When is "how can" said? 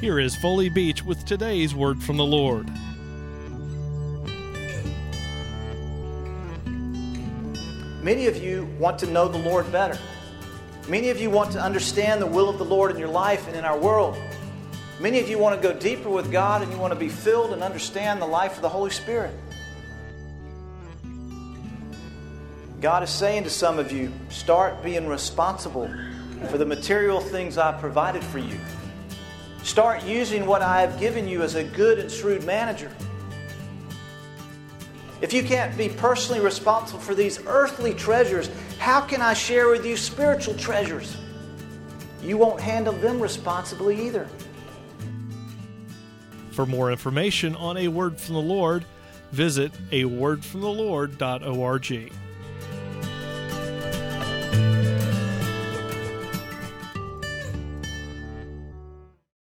38.78-39.20